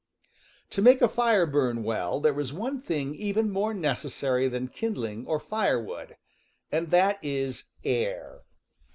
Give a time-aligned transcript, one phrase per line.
[0.71, 5.27] To make a fire burn well there is one thing even more necessary than kindling
[5.27, 6.17] or firewood,
[6.71, 8.41] and that is air.